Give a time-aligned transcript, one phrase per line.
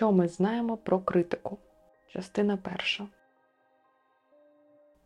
[0.00, 1.58] Що ми знаємо про критику?
[2.08, 3.06] Частина перша.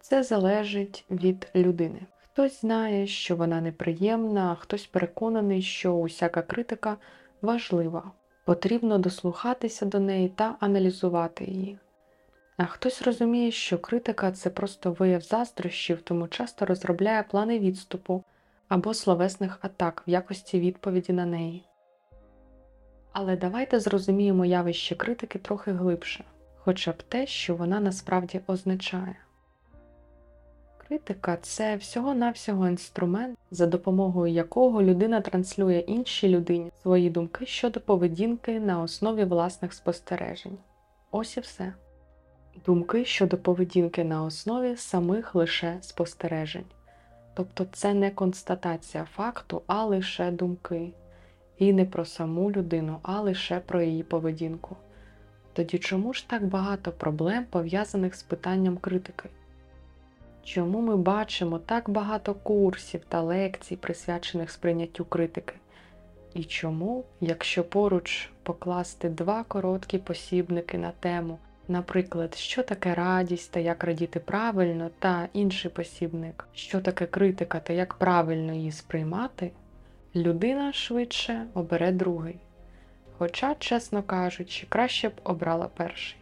[0.00, 2.00] Це залежить від людини.
[2.22, 6.96] Хтось знає, що вона неприємна, хтось переконаний, що усяка критика
[7.42, 8.10] важлива.
[8.44, 11.78] Потрібно дослухатися до неї та аналізувати її.
[12.56, 18.24] А хтось розуміє, що критика це просто вияв заздрощів, тому часто розробляє плани відступу
[18.68, 21.64] або словесних атак в якості відповіді на неї.
[23.14, 26.24] Але давайте зрозуміємо явище критики трохи глибше,
[26.56, 29.16] хоча б те, що вона насправді означає.
[30.78, 38.60] Критика це всього-навсього інструмент, за допомогою якого людина транслює іншій людині свої думки щодо поведінки
[38.60, 40.58] на основі власних спостережень.
[41.10, 41.72] Ось і все.
[42.66, 46.66] Думки щодо поведінки на основі самих лише спостережень.
[47.34, 50.92] Тобто це не констатація факту, а лише думки.
[51.58, 54.76] І не про саму людину, а лише про її поведінку.
[55.52, 59.28] Тоді чому ж так багато проблем пов'язаних з питанням критики?
[60.44, 65.54] Чому ми бачимо так багато курсів та лекцій, присвячених сприйняттю критики?
[66.34, 71.38] І чому, якщо поруч покласти два короткі посібники на тему,
[71.68, 77.72] наприклад, що таке радість та як радіти правильно, та інший посібник, що таке критика та
[77.72, 79.50] як правильно її сприймати,
[80.14, 82.36] людина швидше обере другий.
[83.18, 86.18] Хоча, чесно кажучи, краще б обрала перший.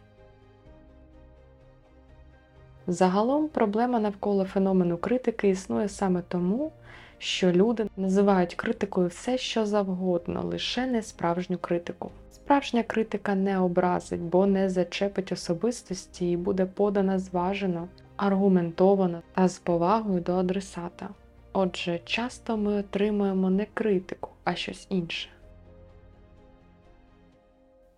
[2.87, 6.71] Загалом проблема навколо феномену критики існує саме тому,
[7.17, 12.11] що люди називають критикою все, що завгодно, лише не справжню критику.
[12.31, 19.59] Справжня критика не образить, бо не зачепить особистості і буде подана зважено, аргументовано та з
[19.59, 21.09] повагою до адресата.
[21.55, 25.29] Отже, часто ми отримуємо не критику, а щось інше.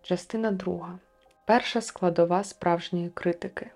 [0.01, 0.99] Частина друга.
[1.47, 3.71] Перша складова справжньої критики.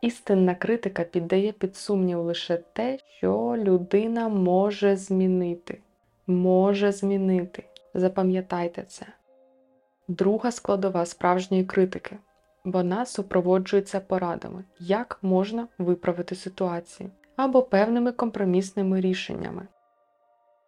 [0.00, 5.78] Істинна критика піддає під сумнів лише те, що людина може змінити.
[6.26, 7.64] Може змінити.
[7.94, 9.06] Запам'ятайте це.
[10.08, 12.16] Друга складова справжньої критики.
[12.64, 19.66] Вона супроводжується порадами, як можна виправити ситуацію або певними компромісними рішеннями.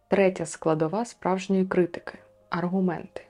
[0.09, 2.19] Третя складова справжньої критики
[2.50, 3.22] аргументи.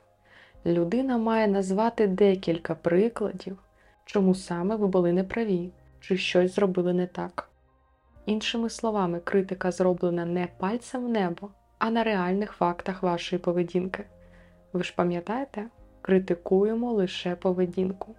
[0.66, 3.58] Людина має назвати декілька прикладів,
[4.04, 5.70] чому саме ви були неправі
[6.00, 7.48] чи щось зробили не так.
[8.26, 14.04] Іншими словами, критика зроблена не пальцем в небо, а на реальних фактах вашої поведінки.
[14.72, 15.64] Ви ж пам'ятаєте,
[16.02, 18.14] критикуємо лише поведінку.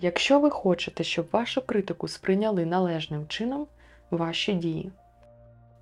[0.00, 3.66] Якщо ви хочете, щоб вашу критику сприйняли належним чином,
[4.10, 4.92] ваші дії.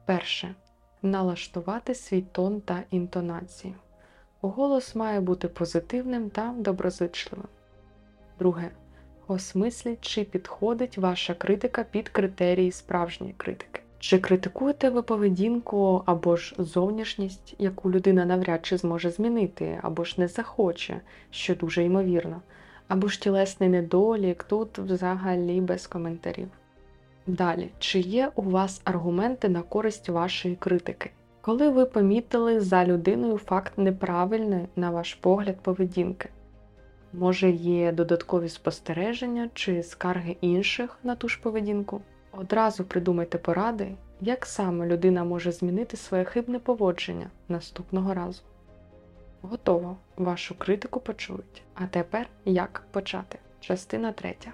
[0.05, 0.55] Перше.
[1.03, 3.75] Налаштувати свій тон та інтонацію.
[4.41, 7.49] Голос має бути позитивним та доброзичливим.
[8.39, 8.71] Друге
[9.27, 13.81] осмисліть, чи підходить ваша критика під критерії справжньої критики.
[13.99, 20.15] Чи критикуєте ви поведінку або ж зовнішність, яку людина навряд чи зможе змінити, або ж
[20.19, 21.01] не захоче,
[21.31, 22.43] що дуже ймовірно,
[22.93, 26.49] або ж тілесний недолік тут взагалі без коментарів.
[27.27, 31.11] Далі, чи є у вас аргументи на користь вашої критики?
[31.41, 36.29] Коли ви помітили за людиною факт неправильної, на ваш погляд, поведінки?
[37.13, 42.01] Може, є додаткові спостереження чи скарги інших на ту ж поведінку?
[42.33, 48.43] Одразу придумайте поради, як саме людина може змінити своє хибне поводження наступного разу.
[49.43, 51.63] Готово, вашу критику почують.
[51.75, 53.39] А тепер як почати?
[53.61, 54.53] Частина третя.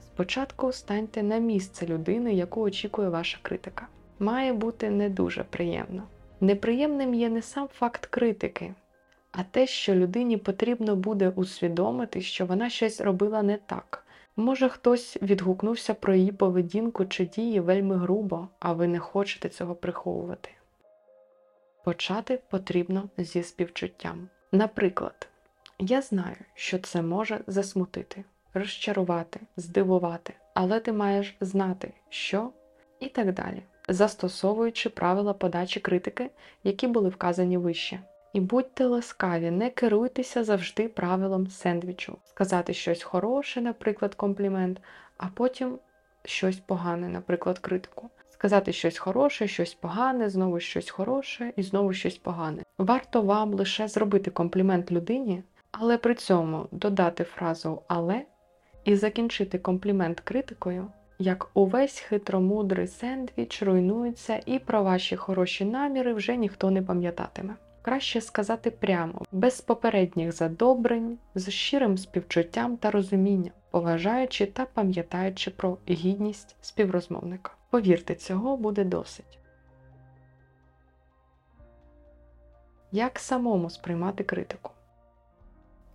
[0.00, 3.86] Спочатку станьте на місце людини, яку очікує ваша критика.
[4.18, 6.02] Має бути не дуже приємно.
[6.40, 8.74] Неприємним є не сам факт критики,
[9.32, 14.04] а те, що людині потрібно буде усвідомити, що вона щось робила не так.
[14.36, 19.74] Може, хтось відгукнувся про її поведінку чи дії вельми грубо, а ви не хочете цього
[19.74, 20.50] приховувати.
[21.84, 24.28] Почати потрібно зі співчуттям.
[24.52, 25.28] Наприклад,
[25.78, 28.24] я знаю, що це може засмутити,
[28.54, 32.50] розчарувати, здивувати, але ти маєш знати, що
[33.00, 36.30] і так далі застосовуючи правила подачі критики,
[36.64, 38.00] які були вказані вище.
[38.32, 42.16] І будьте ласкаві, не керуйтеся завжди правилом сендвічу.
[42.24, 44.80] Сказати щось хороше, наприклад, комплімент,
[45.16, 45.78] а потім
[46.24, 48.10] щось погане, наприклад, критику.
[48.40, 52.62] Сказати щось хороше, щось погане, знову щось хороше і знову щось погане.
[52.78, 58.22] Варто вам лише зробити комплімент людині, але при цьому додати фразу але
[58.84, 60.86] і закінчити комплімент критикою,
[61.18, 67.54] як увесь хитромудрий сендвіч руйнується, і про ваші хороші наміри вже ніхто не пам'ятатиме.
[67.82, 75.78] Краще сказати прямо, без попередніх задобрень, з щирим співчуттям та розумінням, поважаючи та пам'ятаючи про
[75.88, 77.52] гідність співрозмовника.
[77.70, 79.38] Повірте, цього буде досить.
[82.92, 84.70] Як самому сприймати критику?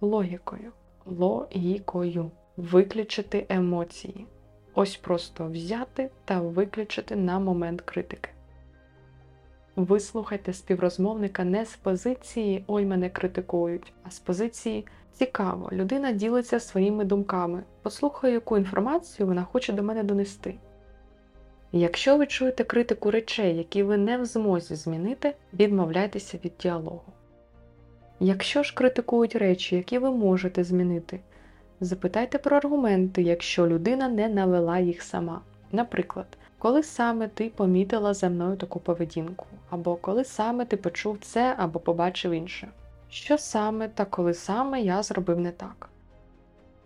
[0.01, 0.71] Логікою.
[1.05, 2.31] Логікою.
[2.57, 4.27] Виключити емоції.
[4.73, 8.29] Ось просто взяти та виключити на момент критики.
[9.75, 17.05] Вислухайте співрозмовника не з позиції Ой, мене критикують, а з позиції цікаво, людина ділиться своїми
[17.05, 17.63] думками.
[17.81, 20.55] Послухаю, яку інформацію вона хоче до мене донести.
[21.77, 27.13] Якщо ви чуєте критику речей, які ви не в змозі змінити, відмовляйтеся від діалогу.
[28.19, 31.19] Якщо ж критикують речі, які ви можете змінити,
[31.79, 35.41] запитайте про аргументи, якщо людина не навела їх сама.
[35.71, 36.25] Наприклад,
[36.57, 41.79] коли саме ти помітила за мною таку поведінку, або коли саме ти почув це або
[41.79, 42.67] побачив інше.
[43.09, 45.89] Що саме та коли саме я зробив не так.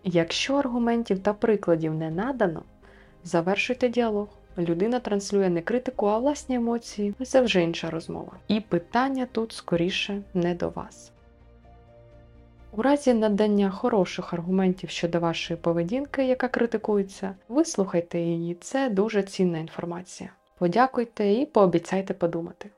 [0.04, 2.62] Якщо аргументів та прикладів не надано,
[3.24, 4.39] завершуйте діалог.
[4.60, 7.14] Людина транслює не критику, а власні емоції.
[7.22, 8.32] Це вже інша розмова.
[8.48, 11.12] І питання тут скоріше не до вас.
[12.72, 19.58] У разі надання хороших аргументів щодо вашої поведінки, яка критикується, вислухайте її, це дуже цінна
[19.58, 20.30] інформація.
[20.58, 22.70] Подякуйте і пообіцяйте подумати.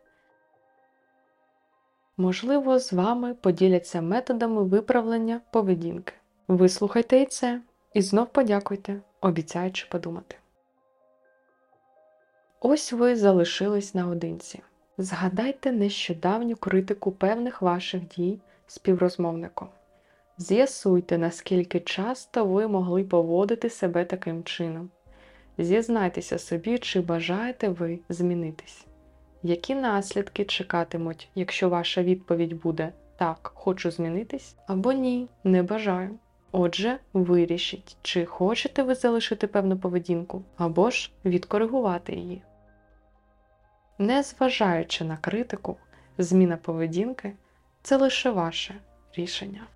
[2.16, 6.12] Можливо, з вами поділяться методами виправлення поведінки.
[6.48, 7.60] Вислухайте і це,
[7.94, 10.36] і знов подякуйте, обіцяючи подумати.
[12.64, 14.60] Ось ви залишились наодинці.
[14.98, 19.68] Згадайте нещодавню критику певних ваших дій співрозмовником.
[20.38, 24.90] З'ясуйте, наскільки часто ви могли поводити себе таким чином.
[25.58, 28.86] Зізнайтеся собі, чи бажаєте ви змінитись.
[29.42, 36.18] Які наслідки чекатимуть, якщо ваша відповідь буде так, хочу змінитись або ні, не бажаю.
[36.52, 42.42] Отже, вирішіть, чи хочете ви залишити певну поведінку, або ж відкоригувати її.
[44.02, 45.76] Незважаючи на критику,
[46.18, 47.32] зміна поведінки
[47.82, 48.74] це лише ваше
[49.16, 49.66] рішення.